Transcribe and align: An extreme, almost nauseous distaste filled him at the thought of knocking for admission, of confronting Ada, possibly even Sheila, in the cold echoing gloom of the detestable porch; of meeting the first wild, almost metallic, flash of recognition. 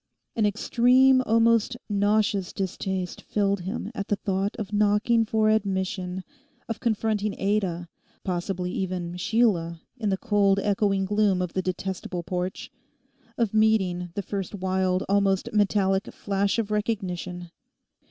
An 0.35 0.47
extreme, 0.47 1.21
almost 1.27 1.77
nauseous 1.87 2.53
distaste 2.53 3.21
filled 3.21 3.59
him 3.59 3.91
at 3.93 4.07
the 4.07 4.15
thought 4.15 4.55
of 4.57 4.73
knocking 4.73 5.25
for 5.25 5.47
admission, 5.51 6.23
of 6.67 6.79
confronting 6.79 7.35
Ada, 7.39 7.87
possibly 8.23 8.71
even 8.71 9.15
Sheila, 9.17 9.83
in 9.99 10.09
the 10.09 10.17
cold 10.17 10.59
echoing 10.59 11.05
gloom 11.05 11.39
of 11.39 11.53
the 11.53 11.61
detestable 11.61 12.23
porch; 12.23 12.71
of 13.37 13.53
meeting 13.53 14.09
the 14.15 14.23
first 14.23 14.55
wild, 14.55 15.03
almost 15.07 15.53
metallic, 15.53 16.11
flash 16.11 16.57
of 16.57 16.71
recognition. 16.71 17.51